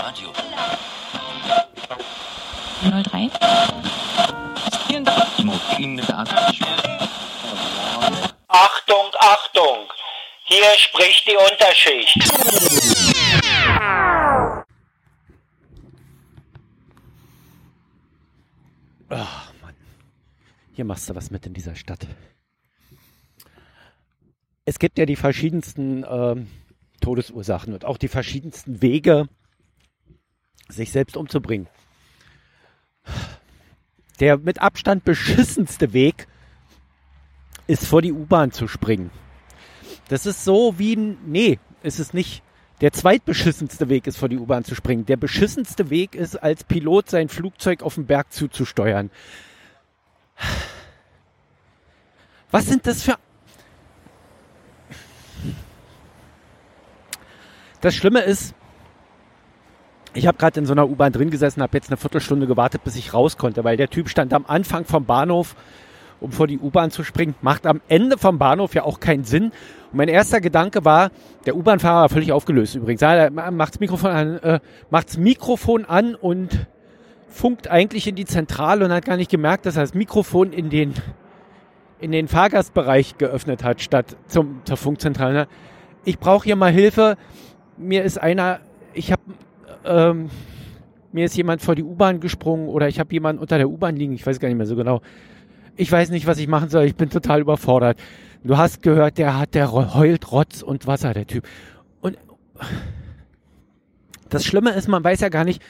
[0.00, 0.32] Radio.
[2.80, 3.30] 03.
[8.48, 9.92] Achtung, Achtung!
[10.44, 12.18] Hier spricht die Unterschicht.
[19.10, 19.74] Ach, Mann.
[20.72, 22.06] Hier machst du was mit in dieser Stadt.
[24.64, 26.48] Es gibt ja die verschiedensten ähm,
[27.02, 29.28] Todesursachen und auch die verschiedensten Wege,
[30.70, 31.68] sich selbst umzubringen.
[34.20, 36.26] Der mit Abstand beschissenste Weg
[37.66, 39.10] ist vor die U-Bahn zu springen.
[40.08, 42.42] Das ist so wie ein, nee, ist es nicht.
[42.80, 45.06] Der zweitbeschissenste Weg ist vor die U-Bahn zu springen.
[45.06, 49.10] Der beschissenste Weg ist, als Pilot sein Flugzeug auf den Berg zuzusteuern.
[52.50, 53.16] Was sind das für...
[57.80, 58.54] Das Schlimme ist,
[60.14, 62.96] ich habe gerade in so einer U-Bahn drin gesessen, habe jetzt eine Viertelstunde gewartet, bis
[62.96, 65.54] ich raus konnte, weil der Typ stand am Anfang vom Bahnhof,
[66.20, 67.34] um vor die U-Bahn zu springen.
[67.40, 69.44] Macht am Ende vom Bahnhof ja auch keinen Sinn.
[69.44, 69.52] Und
[69.94, 71.10] mein erster Gedanke war,
[71.46, 73.02] der U-Bahn-Fahrer war völlig aufgelöst übrigens.
[73.02, 76.66] Er macht's Mikrofon an, äh, macht's Mikrofon an und
[77.28, 80.68] funkt eigentlich in die Zentrale und hat gar nicht gemerkt, dass er das Mikrofon in
[80.68, 80.94] den
[82.00, 85.48] in den Fahrgastbereich geöffnet hat, statt zum, zur Funkzentrale.
[86.04, 87.16] Ich brauche hier mal Hilfe.
[87.76, 88.60] Mir ist einer,
[88.94, 89.22] ich habe,
[89.84, 90.30] ähm,
[91.12, 94.12] mir ist jemand vor die U-Bahn gesprungen oder ich habe jemanden unter der U-Bahn liegen.
[94.12, 95.00] Ich weiß gar nicht mehr so genau.
[95.76, 96.84] Ich weiß nicht, was ich machen soll.
[96.84, 97.98] Ich bin total überfordert.
[98.44, 101.46] Du hast gehört, der hat, der heult Rotz und Wasser, der Typ.
[102.00, 102.18] Und
[104.28, 105.62] das Schlimme ist, man weiß ja gar nicht,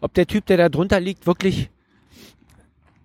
[0.00, 1.70] ob der Typ, der da drunter liegt, wirklich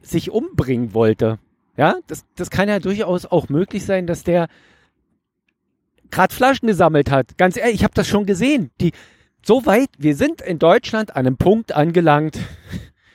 [0.01, 1.39] sich umbringen wollte.
[1.77, 4.47] Ja, das, das kann ja durchaus auch möglich sein, dass der
[6.11, 7.37] gerade Flaschen gesammelt hat.
[7.37, 8.69] Ganz ehrlich, ich habe das schon gesehen.
[8.79, 8.91] Die
[9.45, 12.39] so weit, wir sind in Deutschland an einem Punkt angelangt.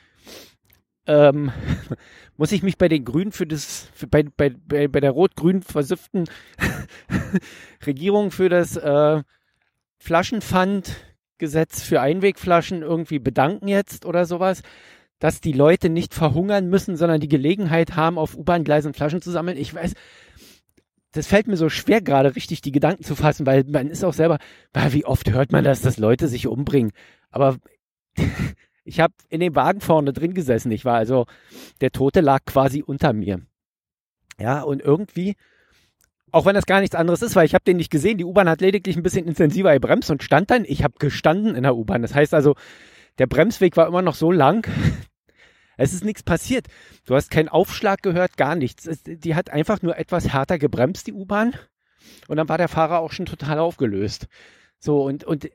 [1.07, 1.51] ähm,
[2.37, 4.51] muss ich mich bei den Grünen für das, für, bei, bei,
[4.87, 6.25] bei, der rot-grün versifften
[7.85, 9.23] Regierung für das äh,
[9.97, 14.61] Flaschenpfandgesetz für Einwegflaschen irgendwie bedanken jetzt oder sowas?
[15.19, 19.57] dass die Leute nicht verhungern müssen, sondern die Gelegenheit haben, auf U-Bahn-Gleisen Flaschen zu sammeln.
[19.57, 19.93] Ich weiß,
[21.11, 24.13] das fällt mir so schwer gerade richtig die Gedanken zu fassen, weil man ist auch
[24.13, 24.37] selber,
[24.89, 26.91] wie oft hört man das, dass Leute sich umbringen.
[27.31, 27.57] Aber
[28.83, 30.71] ich habe in dem Wagen vorne drin gesessen.
[30.71, 31.25] Ich war also,
[31.81, 33.41] der Tote lag quasi unter mir.
[34.39, 35.35] Ja, und irgendwie,
[36.31, 38.47] auch wenn das gar nichts anderes ist, weil ich habe den nicht gesehen, die U-Bahn
[38.47, 42.03] hat lediglich ein bisschen intensiver gebremst und stand dann, ich habe gestanden in der U-Bahn.
[42.03, 42.55] Das heißt also,
[43.17, 44.67] der Bremsweg war immer noch so lang,
[45.79, 46.67] es ist nichts passiert.
[47.05, 48.85] Du hast keinen Aufschlag gehört, gar nichts.
[48.85, 51.53] Es, die hat einfach nur etwas härter gebremst, die U-Bahn.
[52.27, 54.27] Und dann war der Fahrer auch schon total aufgelöst.
[54.79, 55.49] So, und, und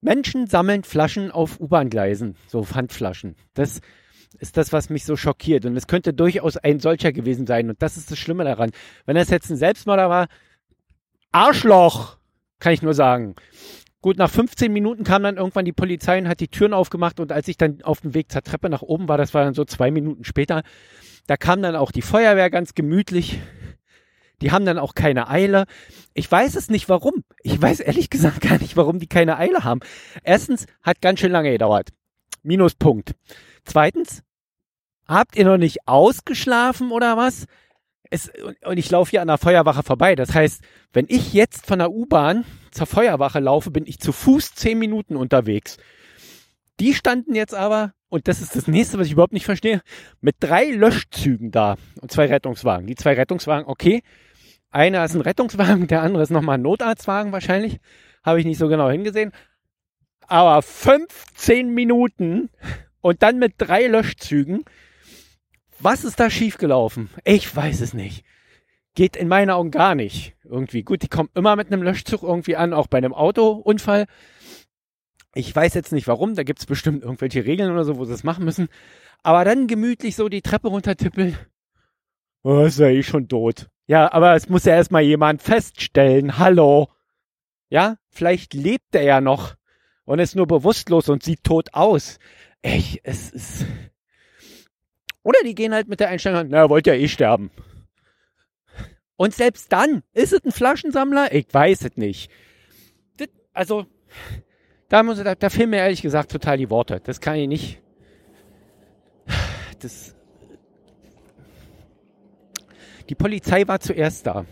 [0.00, 3.34] Menschen sammeln Flaschen auf U-Bahn-Gleisen, so Pfandflaschen.
[3.54, 3.80] Das
[4.38, 5.66] ist das, was mich so schockiert.
[5.66, 7.70] Und es könnte durchaus ein solcher gewesen sein.
[7.70, 8.70] Und das ist das Schlimme daran.
[9.06, 10.28] Wenn das jetzt ein Selbstmörder war,
[11.32, 12.18] Arschloch,
[12.60, 13.34] kann ich nur sagen.
[14.04, 17.32] Gut, nach 15 Minuten kam dann irgendwann die Polizei und hat die Türen aufgemacht und
[17.32, 19.64] als ich dann auf dem Weg zur Treppe nach oben war, das war dann so
[19.64, 20.62] zwei Minuten später,
[21.26, 23.40] da kam dann auch die Feuerwehr ganz gemütlich.
[24.42, 25.64] Die haben dann auch keine Eile.
[26.12, 27.24] Ich weiß es nicht warum.
[27.42, 29.80] Ich weiß ehrlich gesagt gar nicht, warum die keine Eile haben.
[30.22, 31.88] Erstens hat ganz schön lange gedauert.
[32.42, 33.14] Minuspunkt.
[33.64, 34.22] Zweitens,
[35.08, 37.46] habt ihr noch nicht ausgeschlafen oder was?
[38.10, 38.30] Es,
[38.66, 40.14] und ich laufe hier an der Feuerwache vorbei.
[40.14, 42.44] Das heißt, wenn ich jetzt von der U-Bahn
[42.74, 45.78] zur Feuerwache laufe, bin ich zu Fuß zehn Minuten unterwegs.
[46.80, 49.80] Die standen jetzt aber, und das ist das nächste, was ich überhaupt nicht verstehe,
[50.20, 52.86] mit drei Löschzügen da und zwei Rettungswagen.
[52.86, 54.02] Die zwei Rettungswagen, okay.
[54.70, 57.78] Einer ist ein Rettungswagen, der andere ist nochmal ein Notarztwagen wahrscheinlich.
[58.24, 59.32] Habe ich nicht so genau hingesehen.
[60.26, 62.50] Aber 15 Minuten
[63.00, 64.64] und dann mit drei Löschzügen
[65.84, 67.10] was ist da schiefgelaufen?
[67.24, 68.24] Ich weiß es nicht.
[68.94, 70.34] Geht in meinen Augen gar nicht.
[70.44, 70.82] Irgendwie.
[70.82, 74.06] Gut, die kommen immer mit einem Löschzug irgendwie an, auch bei einem Autounfall.
[75.34, 78.12] Ich weiß jetzt nicht warum, da gibt es bestimmt irgendwelche Regeln oder so, wo sie
[78.12, 78.68] das machen müssen.
[79.24, 81.36] Aber dann gemütlich so die Treppe runtertippeln.
[82.44, 83.68] Oh, ist ja eh schon tot.
[83.86, 86.38] Ja, aber es muss ja erstmal jemand feststellen.
[86.38, 86.88] Hallo.
[87.68, 89.56] Ja, vielleicht lebt er ja noch
[90.04, 92.18] und ist nur bewusstlos und sieht tot aus.
[92.62, 93.66] Echt, es ist.
[95.22, 97.50] Oder die gehen halt mit der Einstellung, na, wollt ja eh sterben.
[99.16, 101.32] Und selbst dann, ist es ein Flaschensammler?
[101.32, 102.30] Ich weiß es nicht.
[103.16, 103.86] Das, also,
[104.88, 107.00] da, muss, da, da fehlen mir ehrlich gesagt total die Worte.
[107.02, 107.80] Das kann ich nicht.
[109.80, 110.14] Das,
[113.08, 114.46] die Polizei war zuerst da.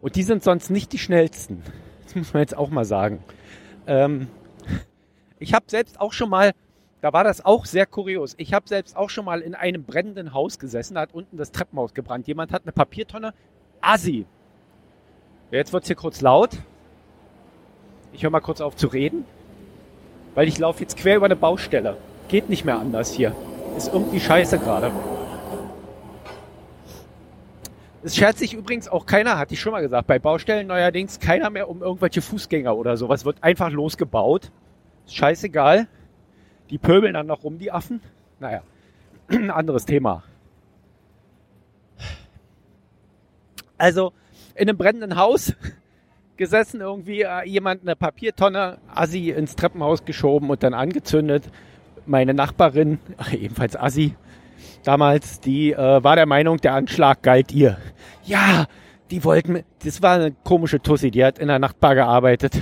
[0.00, 1.62] Und die sind sonst nicht die schnellsten.
[2.04, 3.22] Das muss man jetzt auch mal sagen.
[3.86, 4.28] Ähm,
[5.42, 6.52] Ich habe selbst auch schon mal,
[7.00, 8.34] da war das auch sehr kurios.
[8.36, 11.50] Ich habe selbst auch schon mal in einem brennenden Haus gesessen, da hat unten das
[11.50, 12.28] Treppenhaus gebrannt.
[12.28, 13.32] Jemand hat eine Papiertonne,
[13.80, 14.26] Assi.
[15.50, 16.50] Jetzt wird's hier kurz laut.
[18.12, 19.24] Ich höre mal kurz auf zu reden,
[20.34, 21.96] weil ich laufe jetzt quer über eine Baustelle.
[22.28, 23.34] Geht nicht mehr anders hier.
[23.76, 24.92] Ist irgendwie scheiße gerade.
[28.02, 31.50] Es schert sich übrigens auch keiner, hatte ich schon mal gesagt, bei Baustellen neuerdings keiner
[31.50, 33.24] mehr um irgendwelche Fußgänger oder sowas.
[33.24, 34.50] Wird einfach losgebaut.
[35.06, 35.86] Ist scheißegal.
[36.70, 38.00] Die pöbeln dann noch rum, die Affen.
[38.38, 38.62] Naja,
[39.28, 40.22] anderes Thema.
[43.80, 44.12] Also,
[44.54, 45.54] in einem brennenden Haus
[46.36, 51.44] gesessen, irgendwie äh, jemand eine Papiertonne, Assi ins Treppenhaus geschoben und dann angezündet.
[52.04, 52.98] Meine Nachbarin,
[53.32, 54.14] ebenfalls Assi,
[54.84, 57.78] damals, die äh, war der Meinung, der Anschlag galt ihr.
[58.24, 58.66] Ja,
[59.10, 62.60] die wollten, das war eine komische Tussi, die hat in der Nachtbar gearbeitet,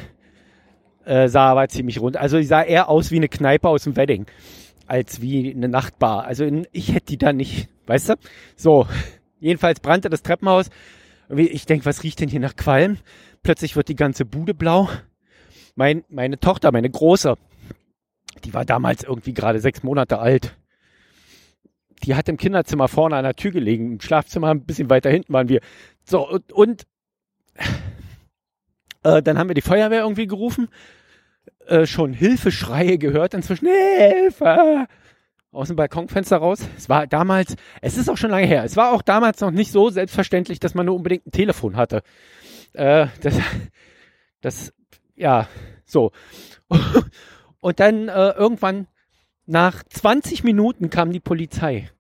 [1.05, 2.17] äh, sah aber ziemlich rund.
[2.17, 4.26] Also die sah eher aus wie eine Kneipe aus dem Wedding,
[4.87, 6.26] als wie eine Nachtbar.
[6.26, 8.15] Also ich hätte die da nicht, weißt du?
[8.55, 8.87] So,
[9.41, 10.70] jedenfalls brannte das Treppenhaus.
[11.28, 12.98] Ich denke, was riecht denn hier nach Qualm?
[13.42, 14.88] Plötzlich wird die ganze Bude blau.
[15.75, 17.36] Mein, meine Tochter, meine Große,
[18.44, 20.56] die war damals irgendwie gerade sechs Monate alt
[22.02, 23.92] die hat im Kinderzimmer vorne an der Tür gelegen.
[23.92, 25.60] Im Schlafzimmer ein bisschen weiter hinten waren wir.
[26.04, 26.86] So, und, und
[29.02, 30.69] äh, dann haben wir die Feuerwehr irgendwie gerufen.
[31.66, 33.69] Äh, schon Hilfeschreie gehört inzwischen.
[33.69, 34.86] Hilfe!
[35.50, 36.60] Aus dem Balkonfenster raus.
[36.76, 39.72] Es war damals, es ist auch schon lange her, es war auch damals noch nicht
[39.72, 42.02] so selbstverständlich, dass man nur unbedingt ein Telefon hatte.
[42.74, 43.38] Äh, das,
[44.40, 44.72] das,
[45.16, 45.48] ja,
[45.86, 46.12] so.
[47.60, 48.86] Und dann äh, irgendwann
[49.46, 51.90] nach 20 Minuten kam die Polizei.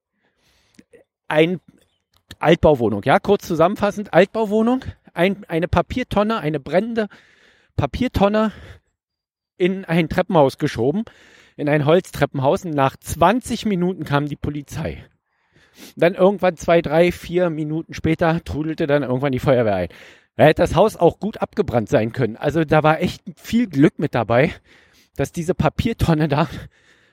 [1.26, 1.60] Ein
[2.38, 4.84] Altbauwohnung, ja, kurz zusammenfassend, Altbauwohnung,
[5.14, 7.08] ein, eine Papiertonne, eine brennende
[7.76, 8.52] Papiertonne
[9.56, 11.04] in ein Treppenhaus geschoben,
[11.58, 12.64] in ein Holztreppenhaus.
[12.64, 15.04] Und nach 20 Minuten kam die Polizei.
[15.96, 19.88] Dann irgendwann zwei, drei, vier Minuten später trudelte dann irgendwann die Feuerwehr ein.
[20.36, 22.36] Da hätte das Haus auch gut abgebrannt sein können.
[22.36, 24.52] Also da war echt viel Glück mit dabei,
[25.16, 26.48] dass diese Papiertonne da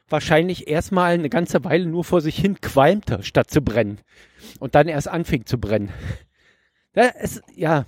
[0.09, 4.00] wahrscheinlich erstmal eine ganze Weile nur vor sich hin qualmte, statt zu brennen.
[4.59, 5.92] Und dann erst anfing zu brennen.
[6.95, 7.86] Ja, es, ja,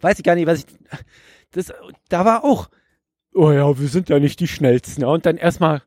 [0.00, 0.66] weiß ich gar nicht, was ich,
[1.52, 1.72] das,
[2.08, 2.68] da war auch,
[3.34, 5.02] oh ja, wir sind ja nicht die Schnellsten.
[5.02, 5.82] Ja, und dann erstmal,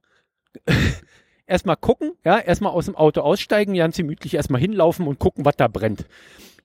[1.48, 5.56] erstmal gucken, ja, erstmal aus dem Auto aussteigen, ganz gemütlich erstmal hinlaufen und gucken, was
[5.56, 6.06] da brennt.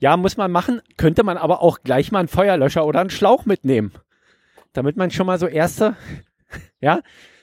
[0.00, 3.46] Ja, muss man machen, könnte man aber auch gleich mal einen Feuerlöscher oder einen Schlauch
[3.46, 3.92] mitnehmen.
[4.72, 5.96] Damit man schon mal so erste,
[6.80, 7.00] ja,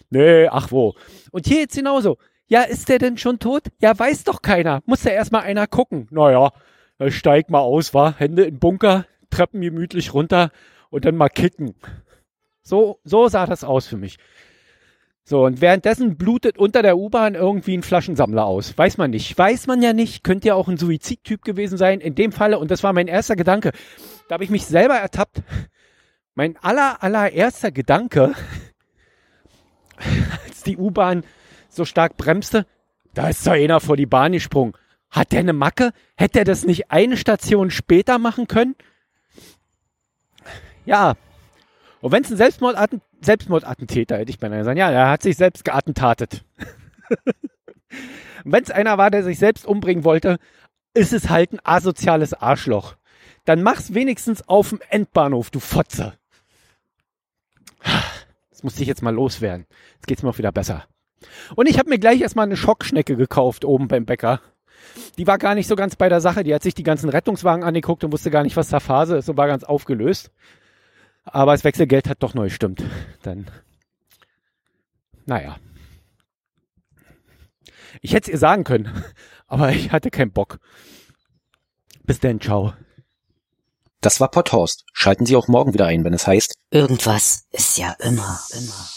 [0.10, 0.96] Nee, ach wo.
[1.32, 2.18] Und hier jetzt genauso.
[2.48, 3.64] Ja, ist der denn schon tot?
[3.80, 4.82] Ja, weiß doch keiner.
[4.86, 6.08] Muss ja erstmal einer gucken.
[6.10, 6.52] Naja,
[7.10, 10.50] steig mal aus, war Hände in Bunker, Treppen gemütlich runter
[10.90, 11.76] und dann mal kicken.
[12.70, 14.18] So, so sah das aus für mich.
[15.24, 18.78] So, und währenddessen blutet unter der U-Bahn irgendwie ein Flaschensammler aus.
[18.78, 19.36] Weiß man nicht.
[19.36, 20.24] Weiß man ja nicht.
[20.24, 22.00] Könnte ja auch ein Suizidtyp gewesen sein.
[22.00, 23.72] In dem Falle, und das war mein erster Gedanke,
[24.28, 25.42] da habe ich mich selber ertappt.
[26.36, 28.34] Mein aller, allererster Gedanke
[30.46, 31.24] als die U-Bahn
[31.70, 32.68] so stark bremste,
[33.16, 34.74] da ist doch einer vor die Bahn gesprungen.
[35.10, 35.92] Hat der eine Macke?
[36.16, 38.76] Hätte er das nicht eine Station später machen können?
[40.86, 41.16] Ja.
[42.02, 45.66] Und wenn es ein Selbstmordatten Selbstmordattentäter, hätte ich beinahe gesagt, ja, er hat sich selbst
[45.66, 46.46] geattentatet.
[48.46, 50.38] wenn es einer war, der sich selbst umbringen wollte,
[50.94, 52.96] ist es halt ein asoziales Arschloch.
[53.46, 56.14] Dann mach's wenigstens auf dem Endbahnhof, du Fotze.
[58.50, 59.66] Das musste ich jetzt mal loswerden.
[59.96, 60.86] Jetzt geht's mir auch wieder besser.
[61.56, 64.42] Und ich habe mir gleich erstmal eine Schockschnecke gekauft oben beim Bäcker.
[65.18, 66.44] Die war gar nicht so ganz bei der Sache.
[66.44, 69.30] Die hat sich die ganzen Rettungswagen angeguckt und wusste gar nicht, was da Phase ist
[69.30, 70.32] und war ganz aufgelöst.
[71.32, 72.84] Aber das Wechselgeld hat doch neu stimmt.
[73.22, 73.50] Dann,
[75.26, 75.58] naja.
[78.02, 79.04] Ich hätte es ihr sagen können,
[79.48, 80.60] aber ich hatte keinen Bock.
[82.04, 82.74] Bis denn, ciao.
[84.02, 84.86] Das war Potthorst.
[84.94, 88.90] Schalten Sie auch morgen wieder ein, wenn es heißt Irgendwas ist ja immer, immer.